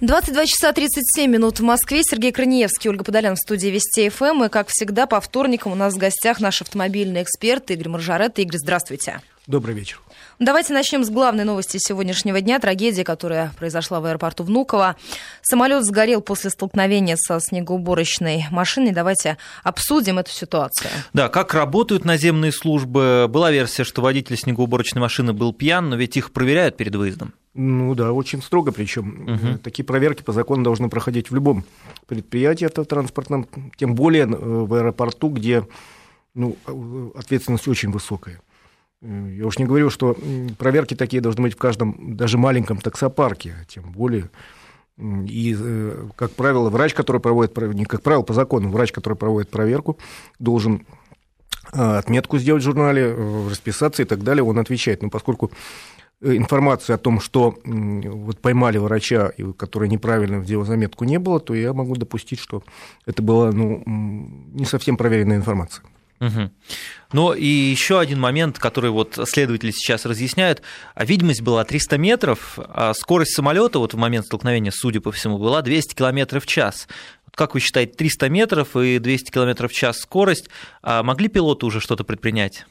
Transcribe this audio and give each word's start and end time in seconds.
22 0.00 0.46
часа 0.46 0.72
37 0.72 1.28
минут 1.28 1.58
в 1.58 1.64
Москве. 1.64 2.02
Сергей 2.04 2.30
Краниевский, 2.30 2.88
Ольга 2.88 3.02
Подолян 3.02 3.34
в 3.34 3.38
студии 3.38 3.66
Вести 3.66 4.08
ФМ. 4.08 4.44
И, 4.44 4.48
как 4.48 4.68
всегда, 4.68 5.06
по 5.06 5.20
вторникам 5.20 5.72
у 5.72 5.74
нас 5.74 5.94
в 5.94 5.98
гостях 5.98 6.38
наш 6.38 6.62
автомобильный 6.62 7.24
эксперт 7.24 7.68
Игорь 7.72 7.88
Маржарет. 7.88 8.38
Игорь, 8.38 8.58
здравствуйте. 8.58 9.20
Добрый 9.48 9.74
вечер. 9.74 10.00
Давайте 10.40 10.72
начнем 10.72 11.02
с 11.02 11.10
главной 11.10 11.42
новости 11.42 11.78
сегодняшнего 11.80 12.40
дня. 12.40 12.60
Трагедия, 12.60 13.02
которая 13.02 13.52
произошла 13.58 13.98
в 13.98 14.04
аэропорту 14.04 14.44
Внуково. 14.44 14.94
Самолет 15.42 15.84
сгорел 15.84 16.20
после 16.20 16.50
столкновения 16.50 17.16
со 17.16 17.40
снегоуборочной 17.40 18.46
машиной. 18.52 18.92
Давайте 18.92 19.36
обсудим 19.64 20.16
эту 20.16 20.30
ситуацию. 20.30 20.90
Да, 21.12 21.28
как 21.28 21.54
работают 21.54 22.04
наземные 22.04 22.52
службы. 22.52 23.26
Была 23.28 23.50
версия, 23.50 23.82
что 23.82 24.00
водитель 24.00 24.36
снегоуборочной 24.36 25.00
машины 25.00 25.32
был 25.32 25.52
пьян, 25.52 25.88
но 25.90 25.96
ведь 25.96 26.16
их 26.16 26.30
проверяют 26.30 26.76
перед 26.76 26.94
выездом. 26.94 27.34
Ну 27.54 27.96
да, 27.96 28.12
очень 28.12 28.40
строго 28.40 28.70
причем. 28.70 29.32
Угу. 29.32 29.58
Такие 29.64 29.84
проверки 29.84 30.22
по 30.22 30.30
закону 30.30 30.62
должны 30.62 30.88
проходить 30.88 31.32
в 31.32 31.34
любом 31.34 31.64
предприятии 32.06 32.66
автотранспортном, 32.66 33.48
тем 33.76 33.96
более 33.96 34.22
э, 34.22 34.26
в 34.28 34.72
аэропорту, 34.72 35.30
где 35.30 35.66
ну, 36.34 36.56
э, 36.64 37.10
ответственность 37.18 37.66
очень 37.66 37.90
высокая. 37.90 38.40
Я 39.00 39.46
уж 39.46 39.58
не 39.58 39.64
говорю, 39.64 39.90
что 39.90 40.16
проверки 40.58 40.94
такие 40.94 41.20
должны 41.20 41.42
быть 41.42 41.54
в 41.54 41.58
каждом, 41.58 42.16
даже 42.16 42.38
маленьком 42.38 42.78
таксопарке, 42.78 43.54
тем 43.68 43.92
более. 43.92 44.30
И, 45.00 45.56
как 46.16 46.32
правило, 46.32 46.70
врач, 46.70 46.94
который 46.94 47.20
проводит, 47.20 47.56
не 47.56 47.84
как 47.84 48.02
правило, 48.02 48.22
по 48.22 48.34
закону, 48.34 48.70
врач, 48.70 48.90
который 48.90 49.14
проводит 49.14 49.50
проверку, 49.50 49.98
должен 50.40 50.86
отметку 51.70 52.38
сделать 52.38 52.62
в 52.62 52.66
журнале, 52.66 53.14
расписаться 53.48 54.02
и 54.02 54.06
так 54.06 54.24
далее, 54.24 54.42
он 54.42 54.58
отвечает. 54.58 55.02
Но 55.02 55.10
поскольку 55.10 55.52
Э, 56.20 56.36
информации 56.36 56.92
о 56.92 56.98
том, 56.98 57.20
что 57.20 57.54
вот 57.64 58.40
поймали 58.40 58.78
врача, 58.78 59.32
который 59.56 59.88
неправильно 59.88 60.42
сделал 60.42 60.64
заметку, 60.64 61.04
не 61.04 61.18
было, 61.18 61.38
то 61.38 61.54
я 61.54 61.72
могу 61.72 61.94
допустить, 61.94 62.40
что 62.40 62.64
это 63.06 63.22
была 63.22 63.52
ну, 63.52 63.82
не 63.86 64.64
совсем 64.64 64.96
проверенная 64.96 65.36
информация. 65.36 65.84
Угу. 66.20 66.50
Ну 67.12 67.32
и 67.32 67.46
еще 67.46 68.00
один 68.00 68.20
момент, 68.20 68.58
который 68.58 68.90
вот 68.90 69.18
следователи 69.24 69.70
сейчас 69.70 70.04
разъясняют. 70.04 70.62
А 70.94 71.04
видимость 71.04 71.42
была 71.42 71.64
300 71.64 71.98
метров, 71.98 72.58
а 72.58 72.92
скорость 72.94 73.34
самолета 73.34 73.78
вот 73.78 73.94
в 73.94 73.96
момент 73.96 74.26
столкновения, 74.26 74.72
судя 74.74 75.00
по 75.00 75.12
всему, 75.12 75.38
была 75.38 75.62
200 75.62 75.94
км 75.94 76.40
в 76.40 76.46
час. 76.46 76.88
Как 77.34 77.54
вы 77.54 77.60
считаете, 77.60 77.94
300 77.94 78.28
метров 78.30 78.76
и 78.76 78.98
200 78.98 79.30
км 79.30 79.68
в 79.68 79.72
час 79.72 79.98
скорость, 79.98 80.48
а 80.82 81.02
могли 81.02 81.28
пилоты 81.28 81.66
уже 81.66 81.80
что-то 81.80 82.04
предпринять? 82.04 82.66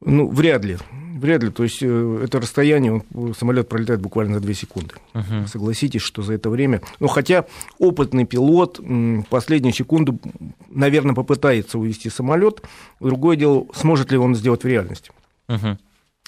Ну, 0.00 0.28
вряд 0.28 0.64
ли. 0.64 0.78
Вряд 1.16 1.42
ли. 1.42 1.50
То 1.50 1.64
есть 1.64 1.82
э, 1.82 2.20
это 2.24 2.40
расстояние, 2.40 3.02
самолет 3.36 3.68
пролетает 3.68 4.00
буквально 4.00 4.34
за 4.34 4.40
2 4.40 4.54
секунды. 4.54 4.94
Uh-huh. 5.14 5.46
Согласитесь, 5.48 6.02
что 6.02 6.22
за 6.22 6.34
это 6.34 6.50
время... 6.50 6.82
Ну, 7.00 7.08
хотя 7.08 7.46
опытный 7.78 8.24
пилот 8.24 8.78
в 8.78 9.24
последнюю 9.28 9.72
секунду, 9.72 10.20
наверное, 10.68 11.14
попытается 11.14 11.78
увести 11.78 12.10
самолет. 12.10 12.62
Другое 13.00 13.36
дело, 13.36 13.66
сможет 13.74 14.12
ли 14.12 14.18
он 14.18 14.36
сделать 14.36 14.62
в 14.62 14.68
реальности. 14.68 15.10
Uh-huh. 15.48 15.76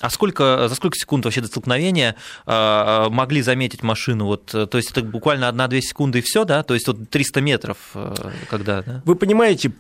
А 0.01 0.11
сколько, 0.11 0.67
за 0.69 0.75
сколько 0.75 0.97
секунд 0.97 1.25
вообще 1.25 1.41
до 1.41 1.49
столкновения 1.49 2.17
э, 2.47 3.07
могли 3.11 3.43
заметить 3.43 3.83
машину? 3.83 4.27
Вот, 4.27 4.47
то 4.47 4.77
есть 4.79 4.91
это 4.91 5.03
буквально 5.03 5.45
1-2 5.45 5.81
секунды 5.81 6.19
и 6.19 6.23
все, 6.23 6.45
да? 6.45 6.63
То 6.63 6.75
есть 6.75 6.87
вот 6.87 7.11
300 7.11 7.41
метров, 7.41 7.77
э, 7.95 8.15
когда, 8.49 8.83
да? 8.83 9.03
Вы 9.05 9.15
понимаете, 9.15 9.73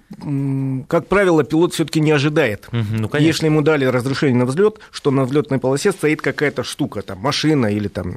как 0.88 1.06
правило, 1.08 1.42
пилот 1.44 1.74
все-таки 1.74 2.00
не 2.00 2.10
ожидает. 2.10 2.68
Ну, 2.70 3.08
конечно. 3.08 3.18
Если 3.18 3.46
ему 3.46 3.62
дали 3.62 3.84
разрешение 3.84 4.36
на 4.36 4.46
взлет, 4.46 4.80
что 4.91 5.10
на 5.10 5.24
взлетной 5.24 5.58
полосе 5.58 5.92
стоит 5.92 6.20
какая-то 6.20 6.64
штука, 6.64 7.02
там 7.02 7.18
машина 7.18 7.66
или 7.66 7.88
там 7.88 8.16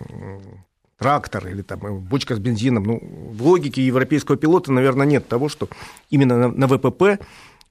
трактор 1.03 1.47
или 1.47 1.61
там 1.61 1.79
бочка 1.99 2.35
с 2.35 2.39
бензином. 2.39 2.83
Ну, 2.83 2.99
в 3.01 3.43
логике 3.43 3.85
европейского 3.85 4.37
пилота, 4.37 4.71
наверное, 4.71 5.05
нет 5.05 5.27
того, 5.27 5.49
что 5.49 5.67
именно 6.09 6.37
на, 6.37 6.47
на 6.47 6.67
ВПП 6.67 7.19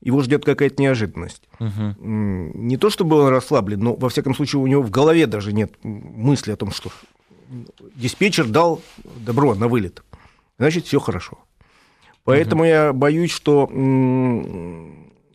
его 0.03 0.21
ждет 0.21 0.45
какая-то 0.45 0.83
неожиданность. 0.83 1.43
Угу. 1.61 1.95
Не 2.01 2.77
то 2.77 2.91
чтобы 2.91 3.17
он 3.17 3.29
расслаблен, 3.29 3.81
но, 3.81 3.95
во 3.95 4.09
всяком 4.09 4.35
случае, 4.35 4.61
у 4.61 4.67
него 4.67 4.83
в 4.83 4.91
голове 4.91 5.27
даже 5.27 5.53
нет 5.53 5.73
мысли 5.83 6.53
о 6.53 6.57
том, 6.57 6.73
что 6.73 6.91
диспетчер 7.95 8.49
дал 8.49 8.83
добро 9.17 9.55
на 9.55 9.69
вылет. 9.69 10.03
Значит, 10.59 10.87
все 10.87 10.99
хорошо. 11.01 11.39
Поэтому 12.25 12.63
угу. 12.63 12.69
я 12.69 12.93
боюсь, 12.93 13.31
что 13.31 13.67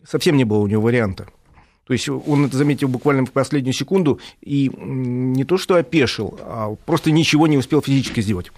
совсем 0.04 0.36
не 0.36 0.44
было 0.44 0.58
у 0.58 0.66
него 0.66 0.82
варианта. 0.82 1.28
То 1.86 1.94
есть 1.94 2.08
он 2.08 2.44
это 2.44 2.56
заметил 2.56 2.88
буквально 2.88 3.24
в 3.24 3.32
последнюю 3.32 3.72
секунду 3.72 4.20
и 4.42 4.70
не 4.76 5.44
то 5.44 5.56
что 5.56 5.76
опешил, 5.76 6.38
а 6.42 6.74
просто 6.84 7.10
ничего 7.10 7.46
не 7.46 7.56
успел 7.56 7.80
физически 7.80 8.20
сделать. 8.20 8.52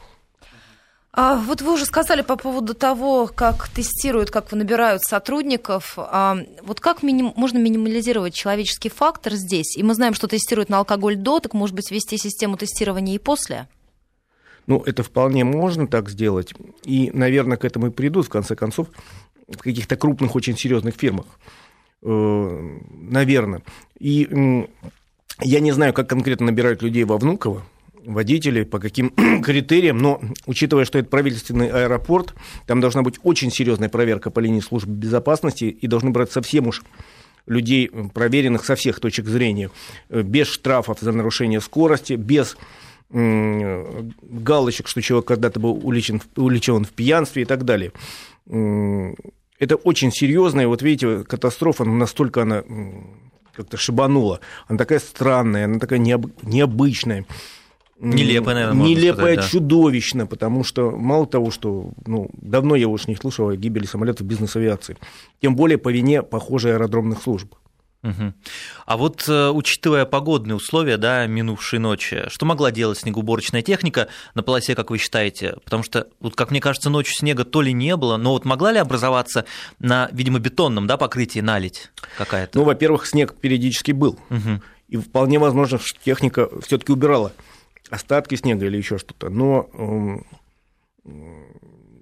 А 1.13 1.37
вот 1.37 1.61
вы 1.61 1.73
уже 1.75 1.87
сказали 1.87 2.23
по 2.23 2.37
поводу 2.37 2.75
того, 2.75 3.29
как 3.35 3.69
тестируют, 3.69 4.31
как 4.31 4.53
набирают 4.53 5.03
сотрудников. 5.03 5.95
А 5.97 6.39
вот 6.63 6.79
как 6.79 7.03
миним, 7.03 7.33
можно 7.35 7.59
минимализировать 7.59 8.33
человеческий 8.33 8.91
фактор 8.91 9.35
здесь? 9.35 9.77
И 9.77 9.83
мы 9.83 9.95
знаем, 9.95 10.15
что 10.15 10.29
тестируют 10.29 10.69
на 10.69 10.79
алкоголь 10.79 11.17
до, 11.17 11.41
так 11.41 11.53
может 11.53 11.75
быть 11.75 11.91
ввести 11.91 12.17
систему 12.17 12.57
тестирования 12.57 13.17
и 13.17 13.19
после? 13.19 13.69
Ну, 14.69 14.81
это 14.87 15.03
вполне 15.03 15.43
можно 15.43 15.89
так 15.89 16.09
сделать. 16.09 16.55
И, 16.85 17.11
наверное, 17.13 17.57
к 17.57 17.65
этому 17.65 17.89
и 17.89 17.91
придут, 17.91 18.27
в 18.27 18.31
конце 18.31 18.55
концов, 18.55 18.87
в 19.49 19.59
каких-то 19.59 19.97
крупных, 19.97 20.37
очень 20.37 20.57
серьезных 20.57 20.95
фирмах. 20.95 21.27
Э, 22.03 22.79
наверное. 22.93 23.63
И 23.99 24.29
я 25.41 25.61
не 25.61 25.73
знаю, 25.73 25.93
как 25.93 26.09
конкретно 26.09 26.47
набирают 26.47 26.83
людей 26.83 27.03
во 27.03 27.19
Внуково, 27.19 27.65
водителей, 28.05 28.65
по 28.65 28.79
каким 28.79 29.11
критериям, 29.43 29.99
но 29.99 30.21
учитывая, 30.47 30.85
что 30.85 30.99
это 30.99 31.09
правительственный 31.09 31.69
аэропорт, 31.69 32.35
там 32.67 32.81
должна 32.81 33.03
быть 33.03 33.17
очень 33.23 33.51
серьезная 33.51 33.89
проверка 33.89 34.31
по 34.31 34.41
линии 34.41 34.61
службы 34.61 34.93
безопасности 34.93 35.65
и 35.65 35.87
должны 35.87 36.11
брать 36.11 36.33
совсем 36.33 36.67
уж 36.67 36.83
людей, 37.47 37.91
проверенных 38.15 38.65
со 38.65 38.75
всех 38.77 39.01
точек 39.01 39.27
зрения, 39.27 39.71
э, 40.09 40.23
без 40.23 40.47
штрафов 40.47 40.99
за 41.01 41.13
нарушение 41.13 41.61
скорости, 41.61 42.15
без 42.15 42.57
галочек, 43.13 44.87
что 44.87 45.03
человек 45.03 45.27
когда-то 45.27 45.59
был 45.59 45.73
уличен, 45.83 46.23
уличен 46.37 46.85
в 46.85 46.91
пьянстве 46.91 47.43
и 47.43 47.45
так 47.45 47.65
далее. 47.65 47.91
Это 48.47 49.75
очень 49.83 50.13
серьезная, 50.13 50.69
вот 50.69 50.83
видите, 50.83 51.25
катастрофа, 51.25 51.85
настолько 51.85 52.43
она 52.43 52.63
как-то 53.53 53.77
шибанула. 53.77 54.41
Она 54.69 54.79
такая 54.79 55.01
странная, 55.01 55.65
она 55.65 55.79
такая 55.79 55.99
необычная. 55.99 57.27
Нелепое, 58.01 58.55
наверное, 58.55 58.87
Нелепое, 58.87 59.35
сказать, 59.35 59.37
да. 59.37 59.49
чудовищно, 59.49 60.27
потому 60.27 60.65
что 60.65 60.91
мало 60.91 61.27
того, 61.27 61.51
что 61.51 61.91
ну, 62.07 62.31
давно 62.33 62.75
я 62.75 62.89
уж 62.89 63.07
не 63.07 63.17
слышал 63.17 63.49
о 63.49 63.57
гибели 63.57 63.85
самолетов 63.85 64.27
бизнес-авиации, 64.27 64.97
тем 65.43 65.55
более 65.55 65.77
по 65.77 65.93
вине 65.93 66.23
похожей 66.23 66.75
аэродромных 66.75 67.23
служб. 67.23 67.55
Угу. 68.03 68.33
А 68.87 68.97
вот 68.97 69.29
э, 69.29 69.51
учитывая 69.51 70.07
погодные 70.07 70.57
условия, 70.57 70.97
да, 70.97 71.27
минувшей 71.27 71.79
ночи, 71.79 72.25
что 72.29 72.47
могла 72.47 72.71
делать 72.71 72.99
снегоуборочная 72.99 73.61
техника 73.61 74.09
на 74.35 74.43
полосе, 74.43 74.75
как 74.75 74.91
вы 74.91 74.97
считаете? 74.97 75.57
Потому 75.65 75.83
что, 75.83 76.07
вот, 76.19 76.35
как 76.35 76.51
мне 76.51 76.61
кажется, 76.61 76.89
ночью 76.89 77.15
снега 77.15 77.45
то 77.45 77.61
ли 77.61 77.75
не 77.75 77.95
было, 77.97 78.17
но 78.17 78.33
вот 78.33 78.47
могла 78.47 78.73
ли 78.73 78.79
образоваться 78.79 79.45
на, 79.79 80.09
видимо, 80.13 80.39
бетонном 80.39 80.87
да, 80.87 80.97
покрытии 80.97 81.41
налить 81.41 81.91
какая-то? 82.17 82.57
Ну, 82.59 82.65
во-первых, 82.65 83.07
снег 83.07 83.35
периодически 83.35 83.93
был. 83.93 84.19
Угу. 84.31 84.63
И 84.89 84.97
вполне 84.97 85.39
возможно, 85.39 85.79
что 85.79 85.99
техника 86.03 86.49
все-таки 86.63 86.93
убирала 86.93 87.33
остатки 87.91 88.35
снега 88.35 88.67
или 88.67 88.77
еще 88.77 88.99
что-то, 88.99 89.29
но 89.29 89.69
эм, 89.75 90.25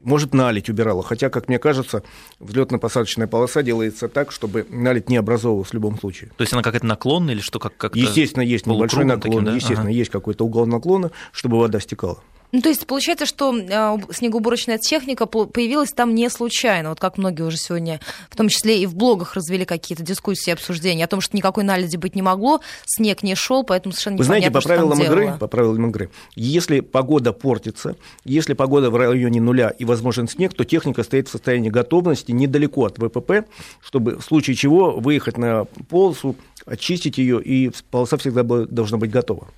может 0.02 0.34
налить 0.34 0.68
убирала. 0.68 1.02
Хотя, 1.02 1.30
как 1.30 1.48
мне 1.48 1.58
кажется, 1.58 2.02
взлетно-посадочная 2.40 3.26
полоса 3.26 3.62
делается 3.62 4.08
так, 4.08 4.32
чтобы 4.32 4.66
налить 4.70 5.08
не 5.08 5.16
образовывалась 5.16 5.70
в 5.70 5.74
любом 5.74 5.98
случае. 5.98 6.30
То 6.36 6.42
есть 6.42 6.52
она 6.52 6.62
какая-то 6.62 6.86
наклонная 6.86 7.34
или 7.34 7.40
что? 7.40 7.58
Как, 7.58 7.76
как 7.76 7.96
естественно, 7.96 8.42
есть 8.42 8.66
небольшой 8.66 9.04
наклон, 9.04 9.20
таким, 9.20 9.44
да? 9.44 9.54
естественно, 9.54 9.82
ага. 9.82 9.90
есть 9.90 10.10
какой-то 10.10 10.44
угол 10.44 10.66
наклона, 10.66 11.10
чтобы 11.32 11.58
вода 11.58 11.78
стекала. 11.80 12.22
Ну, 12.50 12.62
то 12.62 12.70
есть 12.70 12.86
получается, 12.86 13.26
что 13.26 13.54
э, 13.54 13.96
снегоуборочная 14.10 14.78
техника 14.78 15.26
появилась 15.26 15.92
там 15.92 16.14
не 16.14 16.30
случайно, 16.30 16.90
вот 16.90 17.00
как 17.00 17.18
многие 17.18 17.42
уже 17.42 17.58
сегодня, 17.58 18.00
в 18.30 18.36
том 18.36 18.48
числе 18.48 18.82
и 18.82 18.86
в 18.86 18.94
блогах 18.94 19.34
развели 19.34 19.66
какие-то 19.66 20.02
дискуссии, 20.02 20.50
обсуждения 20.50 21.04
о 21.04 21.08
том, 21.08 21.20
что 21.20 21.36
никакой 21.36 21.64
наледи 21.64 21.96
быть 21.96 22.14
не 22.14 22.22
могло, 22.22 22.60
снег 22.86 23.22
не 23.22 23.34
шел, 23.34 23.64
поэтому 23.64 23.92
совершенно 23.92 24.16
Вы 24.16 24.24
знаете, 24.24 24.50
по 24.50 24.62
правилам 24.62 25.02
игры, 25.02 25.36
по 25.38 25.46
правилам 25.46 25.90
игры, 25.90 26.10
если 26.36 26.80
погода 26.80 27.34
портится, 27.34 27.96
если 28.24 28.54
погода 28.54 28.90
в 28.90 28.96
районе 28.96 29.42
нуля 29.42 29.68
и 29.68 29.84
возможен 29.84 30.26
снег, 30.26 30.54
то 30.54 30.64
техника 30.64 31.02
стоит 31.02 31.28
в 31.28 31.30
состоянии 31.30 31.68
готовности 31.68 32.32
недалеко 32.32 32.86
от 32.86 32.96
ВПП, 32.96 33.44
чтобы 33.82 34.16
в 34.16 34.22
случае 34.22 34.56
чего 34.56 34.92
выехать 34.92 35.36
на 35.36 35.66
полосу, 35.90 36.34
очистить 36.64 37.18
ее, 37.18 37.42
и 37.42 37.70
полоса 37.90 38.16
всегда 38.16 38.42
должна 38.42 38.96
быть 38.96 39.10
готова. 39.10 39.48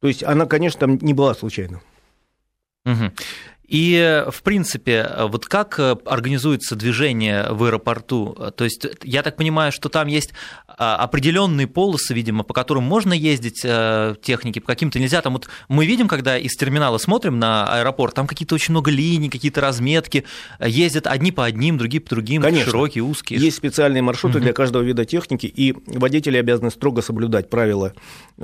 То 0.00 0.08
есть 0.08 0.22
она, 0.22 0.46
конечно, 0.46 0.80
там 0.80 0.98
не 1.02 1.12
была 1.12 1.34
случайно. 1.34 1.82
Угу. 2.88 3.10
И, 3.68 4.24
в 4.30 4.42
принципе, 4.42 5.08
вот 5.28 5.46
как 5.46 5.78
организуется 5.78 6.74
движение 6.74 7.48
в 7.50 7.64
аэропорту? 7.64 8.34
То 8.56 8.64
есть, 8.64 8.86
я 9.02 9.22
так 9.22 9.36
понимаю, 9.36 9.72
что 9.72 9.90
там 9.90 10.08
есть 10.08 10.32
а, 10.66 10.96
определенные 10.96 11.66
полосы, 11.66 12.14
видимо, 12.14 12.44
по 12.44 12.54
которым 12.54 12.84
можно 12.84 13.12
ездить 13.12 13.62
э, 13.64 14.14
техники, 14.22 14.58
по 14.60 14.68
каким-то 14.68 14.98
нельзя. 14.98 15.20
Там 15.20 15.34
вот 15.34 15.48
мы 15.68 15.84
видим, 15.84 16.08
когда 16.08 16.38
из 16.38 16.54
терминала 16.56 16.98
смотрим 16.98 17.38
на 17.38 17.66
аэропорт, 17.66 18.14
там 18.14 18.26
какие-то 18.26 18.54
очень 18.54 18.72
много 18.72 18.90
линий, 18.90 19.28
какие-то 19.28 19.60
разметки, 19.60 20.24
ездят 20.64 21.06
одни 21.06 21.30
по 21.30 21.44
одним, 21.44 21.76
другие 21.76 22.00
по 22.00 22.10
другим, 22.10 22.40
Конечно. 22.40 22.70
широкие, 22.70 23.04
узкие. 23.04 23.38
Есть 23.38 23.58
специальные 23.58 24.02
маршруты 24.02 24.38
угу. 24.38 24.44
для 24.44 24.52
каждого 24.54 24.82
вида 24.82 25.04
техники, 25.04 25.46
и 25.46 25.74
водители 25.86 26.38
обязаны 26.38 26.70
строго 26.70 27.02
соблюдать 27.02 27.50
правила 27.50 27.92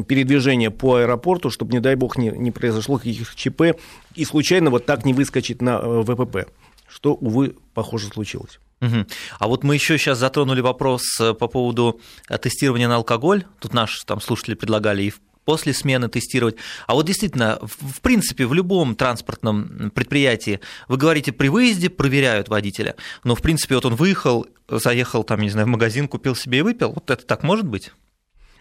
передвижения 0.09 0.71
по 0.71 0.97
аэропорту, 0.97 1.51
чтобы, 1.51 1.73
не 1.73 1.81
дай 1.81 1.95
бог, 1.95 2.19
не, 2.19 2.31
не 2.31 2.51
произошло 2.51 2.99
каких-то 2.99 3.37
ЧП, 3.37 3.81
и 4.15 4.25
случайно 4.25 4.71
вот 4.71 4.87
так 4.87 5.05
не 5.05 5.14
выскочить 5.15 5.63
на 5.63 5.81
э, 5.83 6.03
ВПП, 6.03 6.47
что, 6.89 7.15
увы, 7.15 7.57
похоже, 7.75 8.09
случилось. 8.09 8.59
Угу. 8.81 9.07
А 9.39 9.49
вот 9.49 9.65
мы 9.65 9.75
еще 9.75 9.99
сейчас 9.99 10.19
затронули 10.19 10.61
вопрос 10.61 11.03
э, 11.21 11.35
по 11.35 11.49
поводу 11.49 12.01
э, 12.29 12.39
тестирования 12.39 12.89
на 12.89 12.97
алкоголь. 12.97 13.45
Тут 13.61 13.73
наши 13.73 14.05
там 14.05 14.21
слушатели 14.21 14.55
предлагали 14.55 15.05
и 15.05 15.13
после 15.45 15.73
смены 15.73 16.09
тестировать. 16.09 16.57
А 16.87 16.95
вот 16.95 17.07
действительно, 17.07 17.59
в 17.61 18.01
принципе, 18.01 18.47
в 18.47 18.55
любом 18.55 18.97
транспортном 18.97 19.91
предприятии, 19.95 20.61
вы 20.89 20.97
говорите, 20.97 21.33
при 21.33 21.49
выезде 21.49 21.91
проверяют 21.91 22.49
водителя, 22.49 22.97
но, 23.25 23.35
в 23.35 23.43
принципе, 23.43 23.75
вот 23.75 23.85
он 23.85 23.95
выехал, 23.95 24.47
заехал 24.69 25.23
там, 25.23 25.41
не 25.41 25.51
знаю, 25.51 25.67
в 25.67 25.71
магазин, 25.71 26.09
купил 26.09 26.35
себе 26.35 26.59
и 26.59 26.63
выпил, 26.63 26.93
вот 26.93 27.11
это 27.11 27.27
так 27.27 27.43
может 27.43 27.67
быть? 27.67 27.93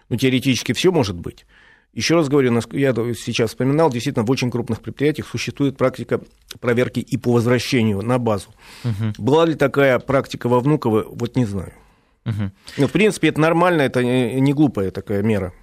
Ну, 0.10 0.18
теоретически 0.18 0.74
все 0.74 0.92
может 0.92 1.16
быть. 1.16 1.46
Еще 1.94 2.16
раз 2.16 2.28
говорю, 2.28 2.52
я 2.72 2.94
сейчас 3.14 3.52
вспоминал, 3.52 3.92
действительно, 3.92 4.26
в 4.26 4.32
очень 4.32 4.50
крупных 4.50 4.82
предприятиях 4.82 5.28
существует 5.28 5.78
практика 5.78 6.22
проверки 6.60 7.00
и 7.00 7.18
по 7.18 7.32
возвращению 7.32 8.02
на 8.02 8.18
базу. 8.18 8.50
Угу. 8.84 9.14
Была 9.24 9.46
ли 9.46 9.54
такая 9.54 10.00
практика 10.00 10.50
во 10.50 10.60
Внуково, 10.60 11.06
вот 11.08 11.36
не 11.36 11.46
знаю. 11.46 11.74
Угу. 12.26 12.52
Но, 12.78 12.88
в 12.88 12.92
принципе, 12.92 13.28
это 13.28 13.40
нормально, 13.40 13.84
это 13.84 14.04
не 14.04 14.54
глупая 14.54 14.90
такая 14.90 15.22
мера. 15.22 15.54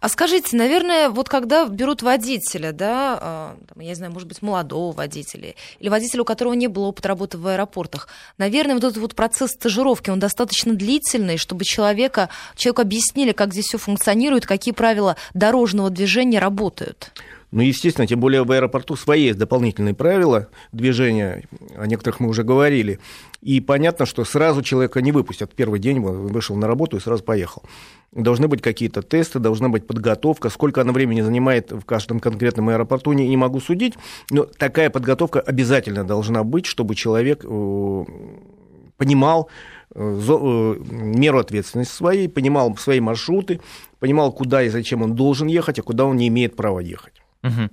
А 0.00 0.08
скажите, 0.08 0.56
наверное, 0.56 1.08
вот 1.08 1.28
когда 1.28 1.66
берут 1.66 2.02
водителя, 2.02 2.72
да, 2.72 3.18
а, 3.20 3.56
я 3.76 3.88
не 3.88 3.94
знаю, 3.94 4.12
может 4.12 4.28
быть, 4.28 4.42
молодого 4.42 4.92
водителя, 4.92 5.54
или 5.80 5.88
водителя, 5.88 6.22
у 6.22 6.24
которого 6.24 6.54
не 6.54 6.68
было 6.68 6.86
опыта 6.86 7.08
работы 7.08 7.38
в 7.38 7.46
аэропортах, 7.46 8.08
наверное, 8.38 8.74
вот 8.74 8.84
этот 8.84 8.98
вот 8.98 9.14
процесс 9.14 9.50
стажировки, 9.50 10.10
он 10.10 10.20
достаточно 10.20 10.74
длительный, 10.74 11.36
чтобы 11.36 11.64
человека, 11.64 12.28
человеку 12.56 12.82
объяснили, 12.82 13.32
как 13.32 13.52
здесь 13.52 13.66
все 13.66 13.78
функционирует, 13.78 14.46
какие 14.46 14.74
правила 14.74 15.16
дорожного 15.32 15.90
движения 15.90 16.38
работают. 16.38 17.12
Ну, 17.54 17.62
естественно, 17.62 18.04
тем 18.04 18.18
более 18.18 18.42
в 18.42 18.50
аэропорту 18.50 18.96
свои 18.96 19.26
есть 19.26 19.38
дополнительные 19.38 19.94
правила 19.94 20.48
движения, 20.72 21.44
о 21.76 21.86
некоторых 21.86 22.18
мы 22.18 22.28
уже 22.28 22.42
говорили. 22.42 22.98
И 23.42 23.60
понятно, 23.60 24.06
что 24.06 24.24
сразу 24.24 24.60
человека 24.60 25.00
не 25.00 25.12
выпустят. 25.12 25.54
Первый 25.54 25.78
день 25.78 26.00
вышел 26.00 26.56
на 26.56 26.66
работу 26.66 26.96
и 26.96 27.00
сразу 27.00 27.22
поехал. 27.22 27.62
Должны 28.10 28.48
быть 28.48 28.60
какие-то 28.60 29.02
тесты, 29.02 29.38
должна 29.38 29.68
быть 29.68 29.86
подготовка. 29.86 30.48
Сколько 30.48 30.80
она 30.80 30.92
времени 30.92 31.20
занимает 31.20 31.70
в 31.70 31.84
каждом 31.84 32.18
конкретном 32.18 32.70
аэропорту, 32.70 33.12
не, 33.12 33.28
не 33.28 33.36
могу 33.36 33.60
судить. 33.60 33.94
Но 34.32 34.46
такая 34.46 34.90
подготовка 34.90 35.38
обязательно 35.38 36.02
должна 36.02 36.42
быть, 36.42 36.66
чтобы 36.66 36.96
человек 36.96 37.44
э, 37.44 38.04
понимал 38.96 39.48
э, 39.94 40.00
э, 40.00 40.76
меру 40.90 41.38
ответственности 41.38 41.94
своей, 41.94 42.28
понимал 42.28 42.76
свои 42.76 42.98
маршруты, 42.98 43.60
понимал, 44.00 44.32
куда 44.32 44.64
и 44.64 44.70
зачем 44.70 45.02
он 45.02 45.14
должен 45.14 45.46
ехать, 45.46 45.78
а 45.78 45.82
куда 45.82 46.04
он 46.04 46.16
не 46.16 46.26
имеет 46.26 46.56
права 46.56 46.80
ехать. 46.80 47.23
Угу. 47.44 47.68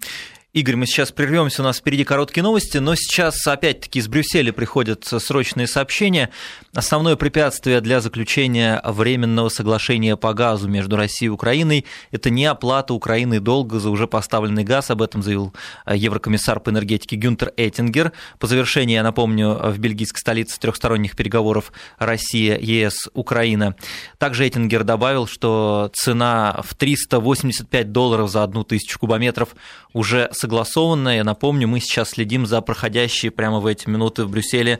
Игорь, 0.53 0.75
мы 0.75 0.85
сейчас 0.85 1.13
прервемся, 1.13 1.61
у 1.61 1.65
нас 1.65 1.77
впереди 1.77 2.03
короткие 2.03 2.43
новости, 2.43 2.77
но 2.77 2.93
сейчас 2.95 3.47
опять-таки 3.47 3.99
из 3.99 4.09
Брюсселя 4.09 4.51
приходят 4.51 5.05
срочные 5.05 5.65
сообщения. 5.65 6.29
Основное 6.73 7.15
препятствие 7.15 7.79
для 7.79 8.01
заключения 8.01 8.81
временного 8.83 9.47
соглашения 9.47 10.17
по 10.17 10.33
газу 10.33 10.67
между 10.67 10.97
Россией 10.97 11.27
и 11.27 11.29
Украиной– 11.29 11.85
это 12.11 12.29
не 12.29 12.45
оплата 12.45 12.93
Украины 12.93 13.39
долга 13.39 13.79
за 13.79 13.89
уже 13.89 14.07
поставленный 14.07 14.65
газ, 14.65 14.91
об 14.91 15.01
этом 15.01 15.23
заявил 15.23 15.53
э, 15.85 15.95
еврокомиссар 15.95 16.59
по 16.59 16.69
энергетике 16.69 17.15
Гюнтер 17.15 17.53
Эттингер. 17.55 18.11
По 18.37 18.47
завершении, 18.47 18.95
я 18.95 19.03
напомню, 19.03 19.57
в 19.57 19.79
бельгийской 19.79 20.19
столице 20.19 20.59
трехсторонних 20.59 21.15
переговоров 21.15 21.71
Россия, 21.97 22.57
ЕС, 22.57 23.07
Украина. 23.13 23.77
Также 24.17 24.45
Эттингер 24.49 24.83
добавил, 24.83 25.27
что 25.27 25.91
цена 25.93 26.59
в 26.61 26.75
385 26.75 27.93
долларов 27.93 28.29
за 28.29 28.43
одну 28.43 28.65
тысячу 28.65 28.99
кубометров 28.99 29.55
уже 29.93 30.29
согласованная. 30.41 31.17
Я 31.17 31.23
напомню, 31.23 31.67
мы 31.67 31.79
сейчас 31.79 32.09
следим 32.09 32.45
за 32.45 32.61
проходящей 32.61 33.29
прямо 33.29 33.59
в 33.59 33.65
эти 33.67 33.87
минуты 33.87 34.25
в 34.25 34.29
Брюсселе 34.29 34.79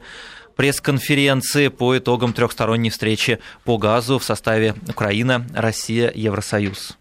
пресс-конференции 0.55 1.69
по 1.69 1.97
итогам 1.97 2.33
трехсторонней 2.33 2.89
встречи 2.89 3.39
по 3.63 3.77
газу 3.77 4.19
в 4.19 4.23
составе 4.23 4.75
Украина, 4.89 5.47
Россия, 5.53 6.11
Евросоюз. 6.13 6.97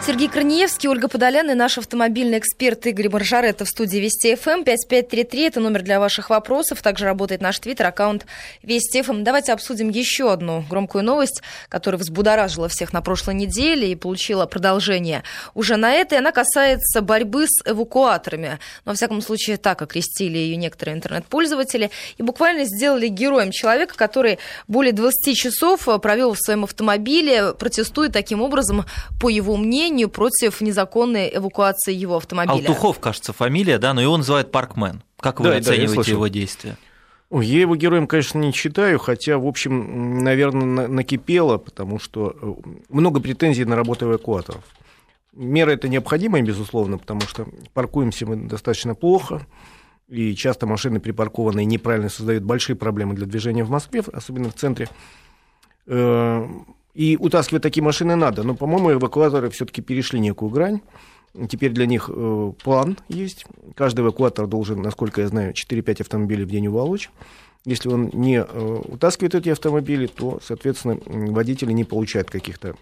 Сергей 0.00 0.28
Корнеевский, 0.28 0.88
Ольга 0.88 1.06
Подолян 1.06 1.48
и 1.50 1.54
наш 1.54 1.78
автомобильный 1.78 2.38
эксперт 2.38 2.84
Игорь 2.86 3.08
Маржаретта 3.08 3.64
в 3.64 3.68
студии 3.68 3.98
Вести 3.98 4.34
ФМ. 4.34 4.64
5533– 4.64 5.42
это 5.46 5.60
номер 5.60 5.82
для 5.82 6.00
ваших 6.00 6.30
вопросов. 6.30 6.82
Также 6.82 7.04
работает 7.04 7.40
наш 7.40 7.60
твиттер, 7.60 7.86
аккаунт 7.86 8.26
Вести 8.62 9.02
ФМ. 9.02 9.22
Давайте 9.22 9.52
обсудим 9.52 9.90
еще 9.90 10.32
одну 10.32 10.64
громкую 10.68 11.04
новость, 11.04 11.42
которая 11.68 12.00
взбудоражила 12.00 12.68
всех 12.68 12.92
на 12.92 13.00
прошлой 13.00 13.34
неделе 13.34 13.92
и 13.92 13.94
получила 13.94 14.46
продолжение 14.46 15.22
уже 15.54 15.76
на 15.76 15.92
этой. 15.92 16.18
Она 16.18 16.32
касается 16.32 17.00
борьбы 17.00 17.46
с 17.46 17.62
эвакуаторами. 17.64 18.48
Но, 18.48 18.56
ну, 18.86 18.92
во 18.92 18.94
всяком 18.94 19.20
случае, 19.20 19.56
так 19.56 19.82
окрестили 19.82 20.38
ее 20.38 20.56
некоторые 20.56 20.96
интернет-пользователи. 20.96 21.90
И 22.16 22.22
буквально 22.24 22.64
сделали 22.64 23.06
героем 23.06 23.52
человека, 23.52 23.94
который 23.94 24.40
более 24.66 24.92
20 24.92 25.36
часов 25.36 25.86
провел 26.00 26.32
в 26.32 26.38
своем 26.38 26.64
автомобиле, 26.64 27.52
протестуя 27.52 28.08
таким 28.08 28.42
образом, 28.42 28.84
по 29.20 29.28
его 29.28 29.56
мнению, 29.56 29.81
мнению, 29.82 30.08
против 30.08 30.60
незаконной 30.60 31.30
эвакуации 31.34 31.92
его 31.92 32.16
автомобиля. 32.16 32.68
Алтухов, 32.68 32.98
кажется, 32.98 33.32
фамилия, 33.32 33.78
да, 33.78 33.94
но 33.94 34.00
его 34.00 34.16
называют 34.16 34.50
Паркмен. 34.50 35.02
Как 35.18 35.40
вы 35.40 35.50
да, 35.50 35.56
оцениваете 35.56 36.02
да, 36.04 36.10
его 36.10 36.26
действия? 36.28 36.76
Я 37.30 37.60
его 37.60 37.76
героем, 37.76 38.06
конечно, 38.06 38.38
не 38.38 38.52
считаю, 38.52 38.98
хотя, 38.98 39.38
в 39.38 39.46
общем, 39.46 40.22
наверное, 40.22 40.86
накипело, 40.86 41.56
потому 41.56 41.98
что 41.98 42.36
э, 42.42 42.54
много 42.90 43.20
претензий 43.20 43.64
на 43.64 43.74
работу 43.74 44.04
эвакуаторов. 44.06 44.62
Мера 45.32 45.70
это 45.70 45.88
необходимая, 45.88 46.42
безусловно, 46.42 46.98
потому 46.98 47.22
что 47.22 47.46
паркуемся 47.72 48.26
мы 48.26 48.36
достаточно 48.36 48.94
плохо, 48.94 49.46
и 50.08 50.34
часто 50.34 50.66
машины 50.66 51.00
припаркованные 51.00 51.64
неправильно 51.64 52.10
создают 52.10 52.44
большие 52.44 52.76
проблемы 52.76 53.14
для 53.14 53.24
движения 53.24 53.64
в 53.64 53.70
Москве, 53.70 54.02
особенно 54.12 54.50
в 54.50 54.54
центре. 54.54 54.88
И 56.94 57.16
утаскивать 57.18 57.62
такие 57.62 57.82
машины 57.82 58.16
надо. 58.16 58.42
Но, 58.42 58.54
по-моему, 58.54 58.92
эвакуаторы 58.92 59.50
все-таки 59.50 59.80
перешли 59.80 60.20
некую 60.20 60.50
грань. 60.50 60.80
Теперь 61.48 61.72
для 61.72 61.86
них 61.86 62.10
э, 62.12 62.52
план 62.62 62.98
есть. 63.08 63.46
Каждый 63.74 64.02
эвакуатор 64.02 64.46
должен, 64.46 64.82
насколько 64.82 65.22
я 65.22 65.28
знаю, 65.28 65.54
4-5 65.54 66.02
автомобилей 66.02 66.44
в 66.44 66.50
день 66.50 66.66
уволочь. 66.66 67.10
Если 67.64 67.88
он 67.88 68.10
не 68.12 68.38
э, 68.38 68.80
утаскивает 68.88 69.36
эти 69.36 69.50
автомобили, 69.50 70.08
то, 70.08 70.40
соответственно, 70.44 70.98
водители 71.06 71.70
не 71.70 71.84
получают 71.84 72.28
каких-то 72.28 72.74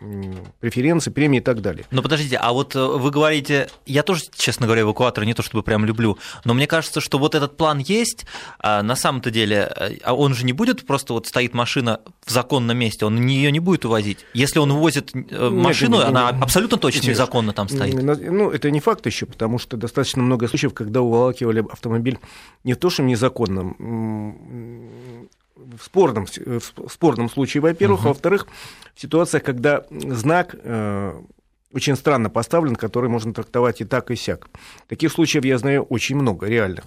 преференций, 0.60 1.12
премий 1.12 1.40
и 1.40 1.42
так 1.42 1.60
далее. 1.60 1.84
Но 1.90 2.00
подождите, 2.00 2.38
а 2.38 2.52
вот 2.54 2.74
э, 2.74 2.82
вы 2.82 3.10
говорите, 3.10 3.68
я 3.84 4.02
тоже, 4.02 4.24
честно 4.34 4.64
говоря, 4.64 4.82
эвакуатор 4.82 5.26
не 5.26 5.34
то 5.34 5.42
чтобы 5.42 5.62
прям 5.62 5.84
люблю, 5.84 6.16
но 6.46 6.54
мне 6.54 6.66
кажется, 6.66 7.02
что 7.02 7.18
вот 7.18 7.34
этот 7.34 7.58
план 7.58 7.78
есть, 7.78 8.24
а 8.58 8.82
на 8.82 8.96
самом-то 8.96 9.30
деле, 9.30 9.70
э, 9.76 9.96
а 10.02 10.14
он 10.14 10.32
же 10.32 10.46
не 10.46 10.54
будет 10.54 10.86
просто 10.86 11.12
вот 11.12 11.26
стоит 11.26 11.52
машина 11.52 12.00
в 12.24 12.30
законном 12.30 12.78
месте, 12.78 13.04
он 13.04 13.26
ее 13.26 13.52
не 13.52 13.60
будет 13.60 13.84
увозить. 13.84 14.24
Если 14.32 14.58
он 14.58 14.70
увозит 14.70 15.12
машину, 15.14 15.98
Нет, 15.98 16.06
она 16.06 16.30
абсолютно 16.30 16.78
точно 16.78 17.06
незаконно 17.06 17.52
там 17.52 17.68
стоит. 17.68 18.02
Ну, 18.02 18.50
это 18.50 18.70
не 18.70 18.80
факт 18.80 19.04
еще, 19.04 19.26
потому 19.26 19.58
что 19.58 19.76
достаточно 19.76 20.22
много 20.22 20.48
случаев, 20.48 20.72
когда 20.72 21.02
уволакивали 21.02 21.62
автомобиль 21.70 22.18
не 22.64 22.74
то, 22.74 22.88
что 22.88 23.02
незаконным, 23.02 24.69
в 25.56 25.82
спорном, 25.82 26.26
в 26.26 26.88
спорном 26.90 27.28
случае, 27.28 27.60
во-первых. 27.60 28.00
Uh-huh. 28.00 28.08
Во-вторых, 28.08 28.46
в 28.94 29.00
ситуациях, 29.00 29.42
когда 29.42 29.84
знак 29.90 30.54
э, 30.54 31.20
очень 31.72 31.96
странно 31.96 32.30
поставлен, 32.30 32.76
который 32.76 33.10
можно 33.10 33.32
трактовать 33.32 33.80
и 33.80 33.84
так, 33.84 34.10
и 34.10 34.16
сяк. 34.16 34.48
Таких 34.88 35.12
случаев 35.12 35.44
я 35.44 35.58
знаю 35.58 35.82
очень 35.84 36.16
много, 36.16 36.46
реальных. 36.46 36.84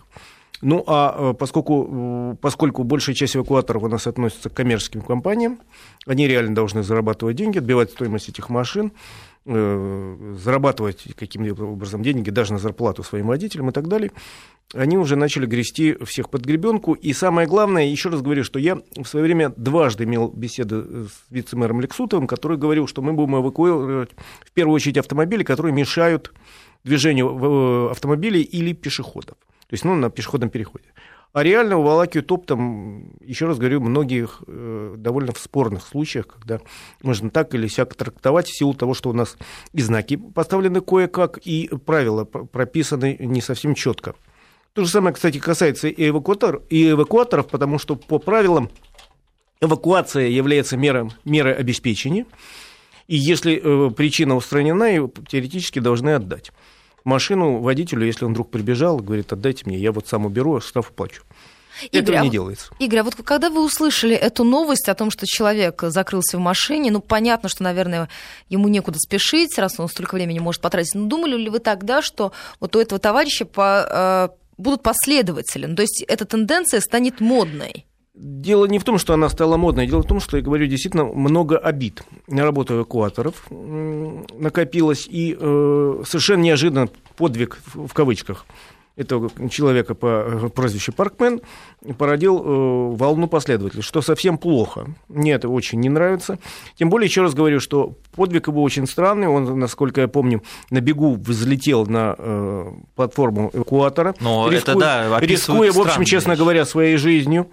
Ну, 0.62 0.84
а 0.88 1.32
э, 1.32 1.34
поскольку, 1.38 2.38
поскольку 2.42 2.84
большая 2.84 3.16
часть 3.16 3.36
эвакуаторов 3.36 3.84
у 3.84 3.88
нас 3.90 4.08
относится 4.08 4.50
к 4.50 4.54
коммерческим 4.54 5.02
компаниям, 5.02 5.60
они 6.08 6.28
реально 6.28 6.56
должны 6.56 6.84
зарабатывать 6.84 7.36
деньги, 7.36 7.58
отбивать 7.58 7.92
стоимость 7.92 8.30
этих 8.30 8.50
машин, 8.50 8.94
Э, 9.45 10.35
зарабатывать 10.41 11.05
каким-либо 11.17 11.63
образом 11.63 12.01
деньги 12.01 12.29
даже 12.29 12.53
на 12.53 12.59
зарплату 12.59 13.03
своим 13.03 13.27
водителям 13.27 13.71
и 13.71 13.73
так 13.73 13.89
далее, 13.89 14.13
они 14.73 14.97
уже 14.97 15.17
начали 15.17 15.45
грести 15.45 15.97
всех 16.05 16.29
под 16.29 16.45
гребенку. 16.45 16.93
И 16.93 17.12
самое 17.12 17.45
главное, 17.45 17.85
еще 17.85 18.07
раз 18.07 18.21
говорю, 18.21 18.45
что 18.45 18.57
я 18.57 18.77
в 18.95 19.03
свое 19.03 19.25
время 19.25 19.50
дважды 19.57 20.05
имел 20.05 20.29
беседы 20.29 21.07
с 21.09 21.25
вице-мэром 21.29 21.81
Лексутовым, 21.81 22.25
который 22.25 22.55
говорил, 22.55 22.88
что 22.88 23.01
мы 23.01 23.12
будем 23.12 23.35
эвакуировать 23.35 24.12
в 24.45 24.51
первую 24.53 24.75
очередь 24.75 24.97
автомобили, 24.97 25.43
которые 25.43 25.73
мешают 25.73 26.31
движению 26.85 27.27
э, 27.27 27.91
автомобилей 27.91 28.43
или 28.43 28.71
пешеходов. 28.71 29.35
То 29.67 29.73
есть, 29.73 29.83
ну, 29.83 29.93
на 29.95 30.09
пешеходном 30.09 30.51
переходе. 30.51 30.85
А 31.34 31.42
реально 31.42 31.80
уволакивают 31.80 32.32
оптом, 32.32 33.12
еще 33.20 33.48
раз 33.48 33.58
говорю, 33.58 33.82
многих 33.82 34.44
э, 34.46 34.94
довольно 34.98 35.32
в 35.32 35.40
спорных 35.40 35.82
случаях, 35.88 36.28
когда 36.28 36.60
можно 37.02 37.32
так 37.32 37.56
или 37.56 37.66
сяк 37.66 37.96
трактовать 37.96 38.48
в 38.48 38.56
силу 38.56 38.75
того, 38.75 38.94
что 38.94 39.10
у 39.10 39.13
нас 39.13 39.36
и 39.74 39.82
знаки 39.82 40.16
поставлены 40.16 40.82
кое-как, 40.82 41.40
и 41.40 41.70
правила 41.88 42.25
прописаны 42.25 43.18
не 43.20 43.42
совсем 43.42 43.74
четко. 43.74 44.13
То 44.74 44.84
же 44.84 44.92
самое, 44.92 45.16
кстати, 45.16 45.40
касается 45.40 45.88
и, 45.88 46.10
эвакуатор, 46.10 46.62
и 46.70 46.92
эвакуаторов, 46.92 47.48
потому 47.48 47.80
что 47.80 47.96
по 47.96 48.20
правилам 48.20 48.70
эвакуация 49.60 50.28
является 50.28 50.78
мерой, 50.78 51.10
мерой 51.25 51.56
обеспечения, 51.56 52.28
и 53.08 53.16
если 53.16 53.60
э, 53.60 53.90
причина 53.90 54.36
устранена, 54.36 54.84
ее 54.84 55.12
теоретически 55.28 55.80
должны 55.80 56.12
отдать 56.12 56.52
машину 57.03 57.60
водителю, 57.60 58.05
если 58.05 58.25
он 58.25 58.31
вдруг 58.31 58.51
прибежал, 58.51 58.98
говорит, 58.98 59.31
отдайте 59.31 59.63
мне, 59.65 59.77
я 59.77 59.91
вот 59.91 60.07
сам 60.07 60.25
уберу, 60.25 60.55
а 60.57 60.62
штраф 60.62 60.89
уплачу. 60.89 61.24
Игорь, 61.91 62.15
Этого 62.15 62.24
не 62.24 62.29
делается. 62.29 62.74
Игорь, 62.79 63.00
а 63.00 63.03
вот 63.03 63.15
когда 63.15 63.50
вы 63.50 63.63
услышали 63.63 64.15
эту 64.15 64.43
новость 64.43 64.89
о 64.89 64.95
том, 64.95 65.10
что 65.10 65.25
человек 65.25 65.81
закрылся 65.88 66.38
в 66.38 66.39
машине, 66.39 66.91
ну, 66.91 67.01
понятно, 67.01 67.50
что, 67.50 67.63
наверное, 67.63 68.10
ему 68.50 68.67
некуда 68.67 69.00
спешить, 69.00 69.57
раз 69.57 69.79
он 69.79 69.89
столько 69.89 70.15
времени 70.15 70.39
может 70.39 70.62
потратить, 70.62 70.93
но 70.93 71.07
думали 71.07 71.36
ли 71.36 71.50
вы 71.50 71.60
тогда, 71.60 72.01
что 72.01 72.31
вот 72.60 72.75
у 72.75 72.79
этого 72.79 73.00
товарища 73.00 73.45
по, 73.45 73.88
э, 73.89 74.29
будут 74.57 74.83
последователи? 74.83 75.65
Ну, 75.65 75.75
то 75.75 75.81
есть 75.81 76.03
эта 76.07 76.25
тенденция 76.25 76.79
станет 76.79 77.19
модной? 77.19 77.86
Дело 78.15 78.65
не 78.65 78.77
в 78.77 78.84
том, 78.84 79.00
что 79.00 79.13
она 79.13 79.27
стала 79.27 79.58
модной, 79.58 79.88
дело 79.88 80.03
в 80.03 80.08
том, 80.08 80.20
что, 80.20 80.38
я 80.38 80.43
говорю, 80.43 80.67
действительно 80.67 81.05
много 81.05 81.58
обид 81.58 82.03
на 82.27 82.43
работу 82.43 82.75
эвакуаторов 82.75 83.48
накопилось, 83.50 85.08
и 85.10 85.36
э, 85.39 86.03
совершенно 86.05 86.43
неожиданно 86.43 86.89
подвиг, 87.15 87.60
в 87.74 87.91
кавычках, 87.91 88.46
этого 88.96 89.32
человека 89.50 89.96
по 89.96 90.25
э, 90.27 90.50
прозвищу 90.50 90.93
Паркмен 90.93 91.41
породил 91.98 92.38
э, 92.38 92.96
волну 92.96 93.27
последователей, 93.27 93.82
что 93.82 94.01
совсем 94.01 94.38
плохо. 94.38 94.86
Мне 95.08 95.32
это 95.32 95.50
очень 95.50 95.79
не 95.79 95.89
нравится. 95.89 96.38
Тем 96.75 96.91
более, 96.91 97.08
еще 97.08 97.24
раз 97.24 97.34
говорю, 97.34 97.60
что 97.60 97.96
подвиг 98.15 98.48
его 98.48 98.62
очень 98.62 98.86
странный. 98.86 99.27
Он, 99.27 99.58
насколько 99.60 100.01
я 100.01 100.08
помню, 100.08 100.43
на 100.70 100.79
бегу 100.79 101.15
взлетел 101.15 101.88
на 101.88 102.15
э, 102.17 102.72
платформу 102.96 103.50
эвакуатора. 103.53 104.13
Но 104.20 104.48
рискуя, 104.50 104.75
это, 104.75 104.79
да, 104.79 105.20
рискуя 105.20 105.72
в 105.72 105.79
общем, 105.79 106.03
честно 106.03 106.36
говоря, 106.36 106.65
своей 106.65 106.98
жизнью. 106.98 107.50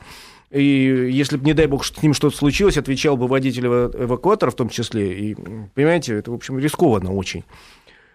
И 0.50 1.09
если 1.12 1.37
бы, 1.37 1.45
не 1.45 1.54
дай 1.54 1.66
бог, 1.66 1.85
с 1.85 2.02
ним 2.02 2.12
что-то 2.12 2.37
случилось, 2.37 2.76
отвечал 2.76 3.16
бы 3.16 3.28
водитель 3.28 3.66
эвакуатора 3.66 4.50
в 4.50 4.57
том 4.57 4.69
числе. 4.69 5.30
И, 5.30 5.35
понимаете, 5.75 6.14
это, 6.14 6.33
в 6.33 6.35
общем, 6.35 6.59
рискованно 6.59 7.14
очень. 7.14 7.45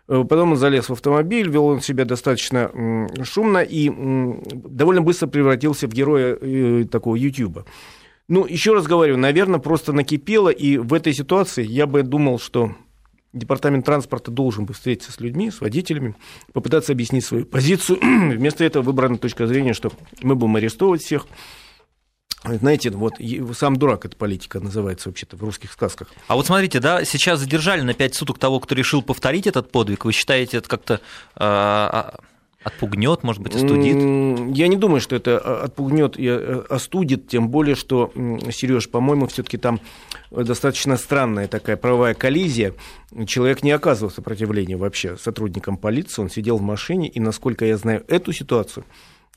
Э, 0.07 0.23
потом 0.27 0.51
он 0.51 0.57
залез 0.57 0.89
в 0.89 0.93
автомобиль, 0.93 1.49
вел 1.49 1.65
он 1.65 1.81
себя 1.81 2.05
достаточно 2.05 3.07
шумно 3.23 3.59
и 3.59 3.89
довольно 3.89 5.01
быстро 5.01 5.27
превратился 5.27 5.87
в 5.87 5.93
героя 5.93 6.37
э, 6.39 6.85
такого 6.91 7.15
Ютуба. 7.15 7.65
Ну, 8.27 8.45
еще 8.45 8.73
раз 8.73 8.85
говорю, 8.85 9.17
наверное, 9.17 9.59
просто 9.59 9.93
накипело, 9.93 10.49
и 10.49 10.77
в 10.77 10.93
этой 10.93 11.13
ситуации 11.13 11.63
я 11.63 11.85
бы 11.85 12.01
думал, 12.01 12.39
что 12.39 12.75
департамент 13.33 13.85
транспорта 13.85 14.31
должен 14.31 14.65
бы 14.65 14.73
встретиться 14.73 15.11
с 15.11 15.19
людьми, 15.19 15.51
с 15.51 15.61
водителями, 15.61 16.15
попытаться 16.51 16.91
объяснить 16.91 17.23
свою 17.23 17.45
позицию. 17.45 17.99
Вместо 18.01 18.63
этого 18.63 18.83
выбрана 18.83 19.17
точка 19.17 19.45
зрения, 19.45 19.73
что 19.73 19.91
мы 20.21 20.35
будем 20.35 20.55
арестовывать 20.55 21.03
всех, 21.03 21.27
знаете, 22.45 22.89
вот 22.91 23.13
сам 23.53 23.75
дурак 23.75 24.05
эта 24.05 24.15
политика 24.15 24.59
называется 24.59 25.09
вообще-то 25.09 25.35
в 25.37 25.43
русских 25.43 25.71
сказках. 25.71 26.09
А 26.27 26.35
вот 26.35 26.45
смотрите, 26.47 26.79
да, 26.79 27.03
сейчас 27.05 27.39
задержали 27.39 27.81
на 27.81 27.93
5 27.93 28.15
суток 28.15 28.39
того, 28.39 28.59
кто 28.59 28.75
решил 28.75 29.01
повторить 29.01 29.47
этот 29.47 29.71
подвиг. 29.71 30.05
Вы 30.05 30.11
считаете, 30.11 30.57
это 30.57 30.69
как-то 30.69 31.01
э, 31.35 32.11
отпугнет, 32.65 33.23
может 33.23 33.41
быть, 33.41 33.55
остудит? 33.55 33.95
Я 34.57 34.67
не 34.67 34.75
думаю, 34.75 34.99
что 34.99 35.15
это 35.15 35.37
отпугнет 35.63 36.17
и 36.17 36.27
э, 36.27 36.63
остудит, 36.69 37.27
тем 37.27 37.49
более, 37.49 37.75
что, 37.75 38.11
Сереж, 38.51 38.89
по-моему, 38.89 39.27
все-таки 39.27 39.57
там 39.57 39.79
достаточно 40.31 40.97
странная 40.97 41.47
такая 41.47 41.77
правовая 41.77 42.15
коллизия. 42.15 42.73
Человек 43.27 43.63
не 43.63 43.71
оказывал 43.71 44.11
сопротивления 44.11 44.77
вообще 44.77 45.15
сотрудникам 45.15 45.77
полиции, 45.77 46.23
он 46.23 46.29
сидел 46.29 46.57
в 46.57 46.61
машине, 46.61 47.07
и, 47.07 47.19
насколько 47.19 47.65
я 47.65 47.77
знаю 47.77 48.03
эту 48.07 48.33
ситуацию, 48.33 48.83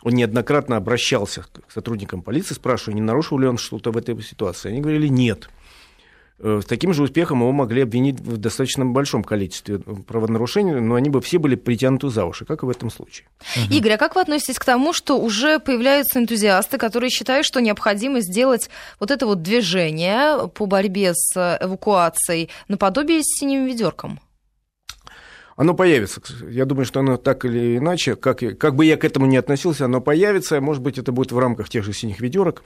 он 0.08 0.14
неоднократно 0.14 0.76
обращался 0.76 1.42
к 1.42 1.70
сотрудникам 1.70 2.22
полиции, 2.22 2.54
спрашивая, 2.54 2.94
не 2.94 3.02
нарушил 3.02 3.38
ли 3.38 3.46
он 3.46 3.58
что-то 3.58 3.90
в 3.90 3.96
этой 3.96 4.20
ситуации. 4.22 4.70
Они 4.70 4.80
говорили 4.80 5.06
нет. 5.06 5.50
Э, 6.38 6.60
с 6.62 6.66
таким 6.66 6.94
же 6.94 7.02
успехом 7.02 7.40
его 7.40 7.52
могли 7.52 7.82
обвинить 7.82 8.18
в 8.20 8.38
достаточно 8.38 8.86
большом 8.86 9.22
количестве 9.22 9.78
правонарушений, 9.78 10.80
но 10.80 10.94
они 10.94 11.10
бы 11.10 11.20
все 11.20 11.38
были 11.38 11.56
притянуты 11.56 12.08
за 12.08 12.24
уши, 12.24 12.46
как 12.46 12.62
и 12.62 12.66
в 12.66 12.70
этом 12.70 12.90
случае. 12.90 13.26
Угу. 13.56 13.74
Игорь, 13.74 13.92
а 13.92 13.98
как 13.98 14.14
вы 14.14 14.22
относитесь 14.22 14.58
к 14.58 14.64
тому, 14.64 14.94
что 14.94 15.18
уже 15.18 15.58
появляются 15.58 16.18
энтузиасты, 16.18 16.78
которые 16.78 17.10
считают, 17.10 17.44
что 17.44 17.60
необходимо 17.60 18.20
сделать 18.20 18.70
вот 18.98 19.10
это 19.10 19.26
вот 19.26 19.42
движение 19.42 20.48
по 20.48 20.64
борьбе 20.64 21.12
с 21.14 21.58
эвакуацией 21.60 22.48
наподобие 22.68 23.22
с 23.22 23.38
синим 23.38 23.66
ведерком? 23.66 24.20
Оно 25.58 25.74
появится. 25.74 26.22
Я 26.48 26.66
думаю, 26.66 26.84
что 26.84 27.00
оно 27.00 27.16
так 27.16 27.44
или 27.44 27.78
иначе, 27.78 28.14
как, 28.14 28.38
как 28.58 28.76
бы 28.76 28.84
я 28.84 28.96
к 28.96 29.04
этому 29.04 29.26
не 29.26 29.36
относился, 29.36 29.86
оно 29.86 30.00
появится. 30.00 30.60
Может 30.60 30.84
быть, 30.84 30.98
это 30.98 31.10
будет 31.10 31.32
в 31.32 31.38
рамках 31.38 31.68
тех 31.68 31.82
же 31.82 31.92
синих 31.92 32.20
ведерок. 32.20 32.62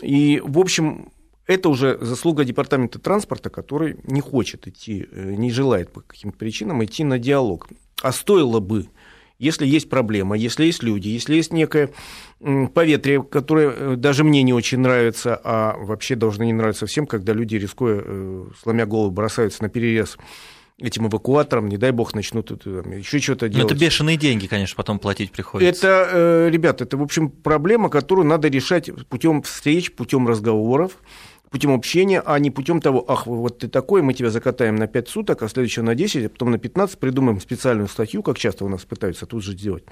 И, 0.00 0.40
в 0.44 0.60
общем, 0.60 1.10
это 1.48 1.68
уже 1.68 1.98
заслуга 2.00 2.44
департамента 2.44 3.00
транспорта, 3.00 3.50
который 3.50 3.96
не 4.04 4.20
хочет 4.20 4.68
идти, 4.68 5.08
э, 5.10 5.34
не 5.34 5.50
желает 5.50 5.92
по 5.92 6.00
каким-то 6.00 6.38
причинам 6.38 6.84
идти 6.84 7.02
на 7.02 7.18
диалог. 7.18 7.68
А 8.02 8.12
стоило 8.12 8.60
бы, 8.60 8.86
если 9.40 9.66
есть 9.66 9.90
проблема, 9.90 10.36
если 10.36 10.64
есть 10.66 10.84
люди, 10.84 11.08
если 11.08 11.34
есть 11.34 11.52
некое 11.52 11.90
поветрие, 12.72 13.24
которое 13.24 13.70
э, 13.70 13.96
даже 13.96 14.22
мне 14.22 14.44
не 14.44 14.52
очень 14.52 14.78
нравится, 14.78 15.40
а 15.42 15.76
вообще 15.76 16.14
должно 16.14 16.44
не 16.44 16.52
нравиться 16.52 16.86
всем, 16.86 17.08
когда 17.08 17.32
люди, 17.32 17.56
рискуя, 17.56 18.00
э, 18.04 18.44
сломя 18.62 18.86
голову, 18.86 19.10
бросаются 19.10 19.64
на 19.64 19.68
перерез 19.68 20.16
этим 20.82 21.06
эвакуаторам, 21.08 21.68
не 21.68 21.76
дай 21.76 21.90
бог, 21.92 22.14
начнут 22.14 22.50
еще 22.50 23.20
что-то 23.20 23.48
делать. 23.48 23.70
Но 23.70 23.74
это 23.74 23.80
бешеные 23.80 24.16
деньги, 24.16 24.46
конечно, 24.46 24.76
потом 24.76 24.98
платить 24.98 25.32
приходится. 25.32 25.86
Это, 25.86 26.08
э, 26.12 26.48
ребята, 26.50 26.84
это, 26.84 26.96
в 26.96 27.02
общем, 27.02 27.30
проблема, 27.30 27.88
которую 27.88 28.26
надо 28.26 28.48
решать 28.48 28.90
путем 29.08 29.42
встреч, 29.42 29.92
путем 29.92 30.28
разговоров, 30.28 30.92
путем 31.50 31.72
общения, 31.72 32.22
а 32.24 32.38
не 32.38 32.50
путем 32.50 32.80
того, 32.80 33.04
ах, 33.06 33.26
вот 33.26 33.58
ты 33.58 33.68
такой, 33.68 34.02
мы 34.02 34.14
тебя 34.14 34.30
закатаем 34.30 34.76
на 34.76 34.86
5 34.86 35.08
суток, 35.08 35.42
а 35.42 35.48
следующего 35.48 35.84
на 35.84 35.94
10, 35.94 36.26
а 36.26 36.28
потом 36.28 36.50
на 36.50 36.58
15, 36.58 36.98
придумаем 36.98 37.40
специальную 37.40 37.88
статью, 37.88 38.22
как 38.22 38.38
часто 38.38 38.64
у 38.64 38.68
нас 38.68 38.82
пытаются 38.82 39.26
тут 39.26 39.44
же 39.44 39.52
сделать. 39.52 39.84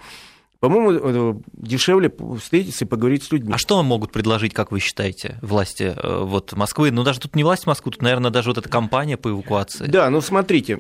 По-моему, 0.61 0.93
э, 0.93 1.35
дешевле 1.55 2.13
встретиться 2.39 2.85
и 2.85 2.89
поговорить 2.89 3.23
с 3.23 3.33
людьми. 3.33 3.55
А 3.55 3.57
что 3.57 3.83
могут 3.83 4.13
предложить, 4.13 4.53
как 4.53 4.73
вы 4.73 4.79
считаете, 4.79 5.39
власти 5.41 5.95
э, 5.97 6.25
вот, 6.25 6.53
Москвы? 6.53 6.91
Ну, 6.91 7.03
даже 7.03 7.19
тут 7.19 7.35
не 7.35 7.45
власть 7.45 7.67
Москвы, 7.67 7.93
тут, 7.93 8.03
наверное, 8.03 8.31
даже 8.31 8.51
вот 8.51 8.59
эта 8.59 8.69
кампания 8.69 9.17
по 9.17 9.31
эвакуации. 9.31 9.87
Да, 9.87 10.11
ну, 10.11 10.21
смотрите, 10.21 10.77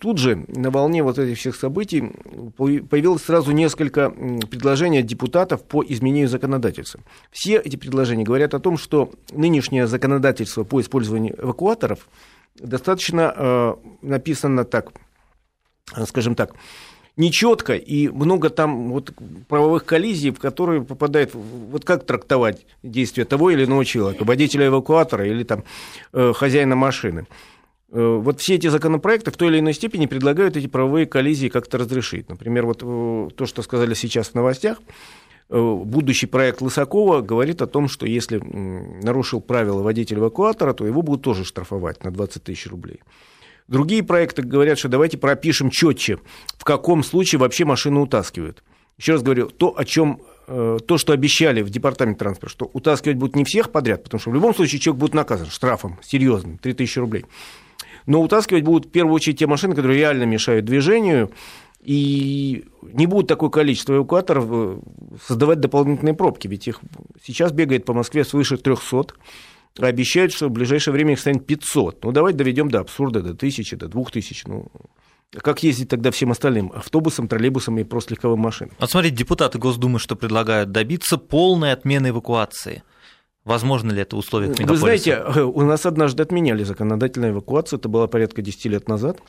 тут 0.00 0.16
же 0.16 0.46
на 0.48 0.70
волне 0.70 1.02
вот 1.02 1.18
этих 1.18 1.36
всех 1.36 1.56
событий 1.56 2.10
появилось 2.56 3.22
сразу 3.22 3.52
несколько 3.52 4.08
предложений 4.08 5.00
от 5.00 5.06
депутатов 5.06 5.62
по 5.62 5.84
изменению 5.84 6.28
законодательства. 6.28 7.00
Все 7.30 7.58
эти 7.58 7.76
предложения 7.76 8.24
говорят 8.24 8.54
о 8.54 8.60
том, 8.60 8.78
что 8.78 9.10
нынешнее 9.30 9.86
законодательство 9.86 10.64
по 10.64 10.80
использованию 10.80 11.38
эвакуаторов 11.38 12.08
достаточно 12.58 13.34
э, 13.36 13.74
написано 14.00 14.64
так, 14.64 14.92
скажем 16.06 16.34
так, 16.34 16.54
нечетко, 17.18 17.74
и 17.74 18.08
много 18.08 18.48
там 18.48 18.90
вот 18.92 19.12
правовых 19.48 19.84
коллизий, 19.84 20.30
в 20.30 20.38
которые 20.38 20.82
попадает, 20.82 21.34
вот 21.34 21.84
как 21.84 22.06
трактовать 22.06 22.64
действия 22.82 23.24
того 23.24 23.50
или 23.50 23.64
иного 23.64 23.84
человека, 23.84 24.24
водителя 24.24 24.68
эвакуатора 24.68 25.26
или 25.26 25.42
там 25.42 25.64
э, 26.12 26.32
хозяина 26.32 26.76
машины. 26.76 27.26
Э, 27.90 28.20
вот 28.22 28.40
все 28.40 28.54
эти 28.54 28.68
законопроекты 28.68 29.32
в 29.32 29.36
той 29.36 29.48
или 29.48 29.58
иной 29.58 29.74
степени 29.74 30.06
предлагают 30.06 30.56
эти 30.56 30.68
правовые 30.68 31.06
коллизии 31.06 31.48
как-то 31.48 31.78
разрешить. 31.78 32.28
Например, 32.28 32.66
вот 32.66 32.82
э, 32.82 33.28
то, 33.36 33.46
что 33.46 33.62
сказали 33.62 33.94
сейчас 33.94 34.28
в 34.28 34.34
новостях, 34.34 34.78
будущий 35.50 36.26
проект 36.26 36.60
Лысакова 36.60 37.22
говорит 37.22 37.62
о 37.62 37.66
том, 37.66 37.88
что 37.88 38.04
если 38.04 38.36
нарушил 39.02 39.40
правила 39.40 39.82
водитель 39.82 40.18
эвакуатора, 40.18 40.74
то 40.74 40.86
его 40.86 41.00
будут 41.00 41.22
тоже 41.22 41.46
штрафовать 41.46 42.04
на 42.04 42.10
20 42.10 42.44
тысяч 42.44 42.66
рублей. 42.66 43.00
Другие 43.68 44.02
проекты 44.02 44.42
говорят, 44.42 44.78
что 44.78 44.88
давайте 44.88 45.18
пропишем 45.18 45.70
четче, 45.70 46.18
в 46.56 46.64
каком 46.64 47.04
случае 47.04 47.38
вообще 47.38 47.66
машину 47.66 48.02
утаскивают. 48.02 48.64
Еще 48.96 49.12
раз 49.12 49.22
говорю, 49.22 49.48
то, 49.48 49.78
о 49.78 49.84
чем 49.84 50.22
э, 50.48 50.78
то, 50.86 50.96
что 50.98 51.12
обещали 51.12 51.60
в 51.60 51.68
департаменте 51.68 52.18
транспорта, 52.18 52.52
что 52.52 52.70
утаскивать 52.72 53.18
будут 53.18 53.36
не 53.36 53.44
всех 53.44 53.70
подряд, 53.70 54.02
потому 54.04 54.20
что 54.20 54.30
в 54.30 54.34
любом 54.34 54.54
случае 54.54 54.80
человек 54.80 55.00
будет 55.00 55.14
наказан 55.14 55.46
штрафом 55.46 55.98
серьезным, 56.02 56.56
3000 56.58 56.98
рублей. 56.98 57.26
Но 58.06 58.22
утаскивать 58.22 58.64
будут 58.64 58.86
в 58.86 58.90
первую 58.90 59.14
очередь 59.14 59.38
те 59.38 59.46
машины, 59.46 59.74
которые 59.74 59.98
реально 59.98 60.24
мешают 60.24 60.64
движению, 60.64 61.30
и 61.80 62.64
не 62.82 63.06
будет 63.06 63.28
такое 63.28 63.50
количество 63.50 63.94
эвакуаторов 63.94 64.46
э, 64.48 64.78
создавать 65.26 65.60
дополнительные 65.60 66.14
пробки, 66.14 66.48
ведь 66.48 66.66
их 66.66 66.80
сейчас 67.22 67.52
бегает 67.52 67.84
по 67.84 67.92
Москве 67.92 68.24
свыше 68.24 68.56
300 68.56 69.14
обещают, 69.86 70.32
что 70.32 70.48
в 70.48 70.50
ближайшее 70.50 70.92
время 70.92 71.12
их 71.12 71.20
станет 71.20 71.46
500. 71.46 72.04
Ну, 72.04 72.12
давайте 72.12 72.38
доведем 72.38 72.70
до 72.70 72.80
абсурда, 72.80 73.22
до 73.22 73.30
1000, 73.30 73.76
до 73.76 73.88
2000. 73.88 74.48
Ну, 74.48 74.66
как 75.32 75.62
ездить 75.62 75.88
тогда 75.88 76.10
всем 76.10 76.30
остальным? 76.30 76.72
Автобусом, 76.74 77.28
троллейбусом 77.28 77.78
и 77.78 77.84
просто 77.84 78.14
легковым 78.14 78.40
машинам. 78.40 78.74
Вот 78.78 78.90
смотрите, 78.90 79.16
депутаты 79.16 79.58
Госдумы 79.58 79.98
что 79.98 80.16
предлагают? 80.16 80.72
Добиться 80.72 81.18
полной 81.18 81.72
отмены 81.72 82.08
эвакуации. 82.08 82.82
Возможно 83.44 83.92
ли 83.92 84.02
это 84.02 84.16
в 84.16 84.18
условиях 84.18 84.58
мегаполиса? 84.58 84.72
Вы 84.72 84.78
знаете, 84.78 85.42
у 85.42 85.62
нас 85.62 85.86
однажды 85.86 86.22
отменяли 86.22 86.64
законодательную 86.64 87.32
эвакуацию, 87.32 87.78
это 87.78 87.88
было 87.88 88.06
порядка 88.06 88.42
10 88.42 88.64
лет 88.66 88.88
назад. 88.88 89.20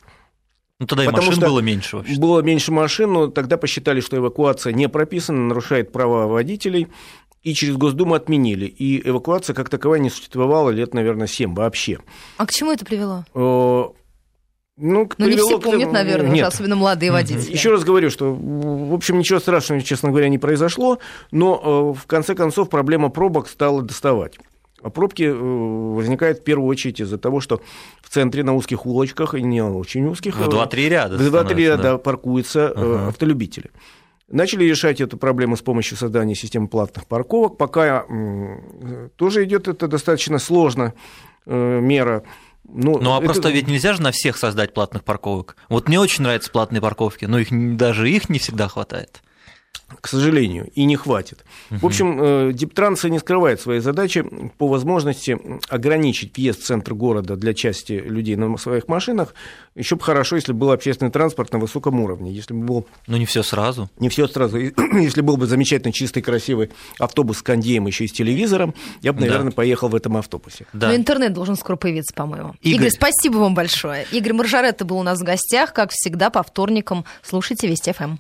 Ну, 0.80 0.88
тогда 0.88 1.04
и 1.04 1.08
Потому 1.08 1.28
машин 1.28 1.44
было 1.44 1.60
меньше 1.60 1.98
вообще. 1.98 2.18
Было 2.18 2.42
меньше 2.42 2.72
машин, 2.72 3.12
но 3.12 3.28
тогда 3.28 3.58
посчитали, 3.58 4.00
что 4.00 4.16
эвакуация 4.18 4.72
не 4.72 4.88
прописана, 4.88 5.40
нарушает 5.40 5.92
права 5.92 6.28
водителей, 6.28 6.88
и 7.44 7.54
через 7.54 7.78
Госдуму 7.78 8.16
отменили. 8.16 8.66
И 8.66 9.08
эвакуация 9.08 9.54
как 9.54 9.70
таковая 9.70 10.00
не 10.00 10.10
существовала 10.10 10.70
лет, 10.70 10.94
наверное, 10.94 11.28
7 11.28 11.54
вообще. 11.54 12.00
А 12.38 12.46
к 12.46 12.52
чему 12.52 12.72
это 12.72 12.86
привело? 12.86 13.26
Ну, 14.82 15.10
ну 15.18 15.28
не 15.28 15.36
все 15.36 15.60
помнят, 15.60 15.92
наверное, 15.92 16.32
Нет. 16.32 16.48
особенно 16.48 16.78
молодые 16.78 17.12
водители. 17.12 17.52
Еще 17.52 17.70
раз 17.70 17.84
говорю, 17.84 18.10
что, 18.10 18.34
в 18.34 18.94
общем, 18.94 19.20
ничего 19.20 19.40
страшного, 19.40 19.82
честно 19.82 20.10
говоря, 20.10 20.30
не 20.30 20.38
произошло, 20.38 21.00
но 21.32 21.94
э, 21.96 22.00
в 22.00 22.08
конце 22.08 22.34
концов 22.34 22.70
проблема 22.70 23.10
пробок 23.10 23.50
стала 23.50 23.82
доставать. 23.82 24.38
А 24.82 24.90
пробки 24.90 25.24
э, 25.24 25.34
возникают 25.34 26.40
в 26.40 26.44
первую 26.44 26.70
очередь 26.70 27.02
из-за 27.02 27.18
того, 27.18 27.42
что 27.42 27.62
в 28.02 28.10
центре 28.10 28.44
на 28.44 28.56
узких 28.56 28.86
улочках, 28.86 29.34
и 29.34 29.42
не 29.42 29.62
очень 29.62 30.06
узких... 30.06 30.38
В 30.38 30.48
2-3 30.48 30.88
ряда. 30.88 31.18
В 31.18 31.22
2-3 31.22 31.56
ряда 31.56 31.84
да. 31.84 31.98
паркуются 31.98 32.72
uh-huh. 32.74 33.08
автолюбители. 33.10 33.72
Начали 34.30 34.66
решать 34.66 35.02
эту 35.02 35.18
проблему 35.18 35.58
с 35.58 35.62
помощью 35.62 35.98
создания 35.98 36.36
системы 36.36 36.68
платных 36.68 37.08
парковок. 37.08 37.58
Пока 37.58 38.06
тоже 39.16 39.44
идет 39.46 39.68
это 39.68 39.88
достаточно 39.88 40.40
сложно 40.40 40.94
мера 41.46 42.24
ну, 42.72 43.00
ну 43.00 43.14
а 43.14 43.18
это... 43.18 43.26
просто 43.26 43.50
ведь 43.50 43.68
нельзя 43.68 43.94
же 43.94 44.02
на 44.02 44.12
всех 44.12 44.38
создать 44.38 44.74
платных 44.74 45.04
парковок. 45.04 45.56
Вот 45.70 45.88
мне 45.88 46.00
очень 46.00 46.24
нравятся 46.24 46.52
платные 46.52 46.82
парковки, 46.82 47.26
но 47.26 47.40
их 47.40 47.48
даже 47.78 48.10
их 48.10 48.30
не 48.30 48.38
всегда 48.38 48.68
хватает 48.68 49.24
к 50.02 50.08
сожалению, 50.08 50.70
и 50.76 50.86
не 50.86 50.96
хватит. 50.96 51.44
Угу. 51.72 51.80
В 51.80 51.86
общем, 51.86 52.20
э, 52.22 52.54
Диптранс 52.54 53.04
не 53.06 53.20
скрывает 53.20 53.60
своей 53.60 53.80
задачи 53.80 54.24
по 54.58 54.68
возможности 54.68 55.38
ограничить 55.68 56.38
въезд 56.38 56.62
в 56.62 56.66
центр 56.66 56.94
города 56.94 57.36
для 57.36 57.54
части 57.54 57.94
людей 57.94 58.36
на 58.36 58.56
своих 58.58 58.88
машинах. 58.88 59.34
Еще 59.76 59.96
бы 59.96 60.04
хорошо, 60.04 60.36
если 60.36 60.54
был 60.54 60.72
общественный 60.72 61.12
транспорт 61.12 61.52
на 61.54 61.60
высоком 61.60 62.00
уровне. 62.00 62.32
Если 62.32 62.54
бы 62.54 62.66
был... 62.66 62.88
Но 63.08 63.18
не 63.18 63.26
все 63.26 63.44
сразу. 63.44 63.90
Не 64.00 64.10
все 64.10 64.28
сразу. 64.28 64.58
Если 64.94 65.22
был 65.22 65.38
бы 65.38 65.48
замечательный, 65.48 65.92
чистый, 65.92 66.22
красивый 66.22 66.70
автобус 67.00 67.40
с 67.40 67.42
кондеем 67.42 67.88
еще 67.88 68.06
и 68.06 68.08
с 68.08 68.12
телевизором, 68.12 68.76
я 69.02 69.12
бы, 69.12 69.22
наверное, 69.22 69.52
да. 69.52 69.56
поехал 69.56 69.90
в 69.90 69.96
этом 69.96 70.18
автобусе. 70.18 70.66
Да. 70.74 70.90
Но 70.90 70.96
интернет 70.96 71.34
должен 71.34 71.56
скоро 71.56 71.76
появиться, 71.78 72.14
по-моему. 72.14 72.56
Игорь. 72.62 72.88
Игорь, 72.88 72.92
спасибо 72.92 73.38
вам 73.38 73.56
большое. 73.56 74.06
Игорь 74.12 74.34
Маржаретта 74.34 74.86
был 74.86 74.98
у 74.98 75.04
нас 75.04 75.20
в 75.20 75.24
гостях, 75.24 75.74
как 75.74 75.90
всегда, 75.92 76.30
по 76.30 76.44
вторникам. 76.44 77.06
Слушайте 77.24 77.68
Вести 77.68 77.92
ФМ. 77.92 78.18